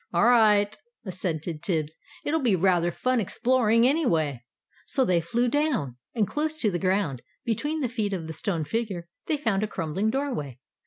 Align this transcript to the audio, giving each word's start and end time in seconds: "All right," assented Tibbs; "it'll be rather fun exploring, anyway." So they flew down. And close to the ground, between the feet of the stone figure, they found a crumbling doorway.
"All 0.11 0.25
right," 0.25 0.75
assented 1.05 1.61
Tibbs; 1.61 1.95
"it'll 2.25 2.39
be 2.41 2.55
rather 2.55 2.89
fun 2.89 3.19
exploring, 3.19 3.87
anyway." 3.87 4.43
So 4.87 5.05
they 5.05 5.21
flew 5.21 5.47
down. 5.47 5.97
And 6.15 6.27
close 6.27 6.57
to 6.61 6.71
the 6.71 6.79
ground, 6.79 7.21
between 7.45 7.81
the 7.81 7.87
feet 7.87 8.11
of 8.11 8.25
the 8.25 8.33
stone 8.33 8.63
figure, 8.65 9.07
they 9.27 9.37
found 9.37 9.61
a 9.61 9.67
crumbling 9.67 10.09
doorway. 10.09 10.57